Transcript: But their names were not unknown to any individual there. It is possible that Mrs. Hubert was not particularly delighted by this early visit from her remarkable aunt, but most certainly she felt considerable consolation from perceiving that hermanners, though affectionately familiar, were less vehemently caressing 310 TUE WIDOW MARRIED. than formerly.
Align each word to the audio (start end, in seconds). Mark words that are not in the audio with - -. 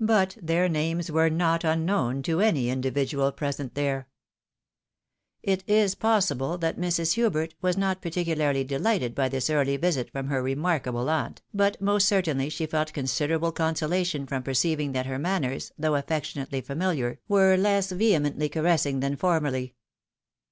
But 0.00 0.36
their 0.42 0.68
names 0.68 1.08
were 1.08 1.30
not 1.30 1.62
unknown 1.62 2.22
to 2.24 2.40
any 2.40 2.68
individual 2.68 3.32
there. 3.74 4.08
It 5.40 5.62
is 5.68 5.94
possible 5.94 6.58
that 6.58 6.80
Mrs. 6.80 7.12
Hubert 7.12 7.54
was 7.62 7.76
not 7.76 8.02
particularly 8.02 8.64
delighted 8.64 9.14
by 9.14 9.28
this 9.28 9.48
early 9.48 9.76
visit 9.76 10.10
from 10.10 10.26
her 10.26 10.42
remarkable 10.42 11.08
aunt, 11.08 11.42
but 11.54 11.80
most 11.80 12.08
certainly 12.08 12.48
she 12.48 12.66
felt 12.66 12.92
considerable 12.92 13.52
consolation 13.52 14.26
from 14.26 14.42
perceiving 14.42 14.90
that 14.94 15.06
hermanners, 15.06 15.70
though 15.78 15.94
affectionately 15.94 16.60
familiar, 16.60 17.20
were 17.28 17.56
less 17.56 17.92
vehemently 17.92 18.48
caressing 18.48 18.94
310 18.96 19.00
TUE 19.00 19.14
WIDOW 19.14 19.22
MARRIED. 19.22 19.42
than 19.48 19.52
formerly. 19.52 19.74